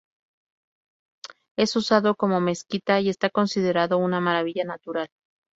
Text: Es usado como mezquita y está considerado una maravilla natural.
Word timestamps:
Es 1.57 1.75
usado 1.75 2.15
como 2.15 2.41
mezquita 2.41 2.99
y 3.01 3.09
está 3.09 3.29
considerado 3.29 3.99
una 3.99 4.19
maravilla 4.19 4.63
natural. 4.63 5.09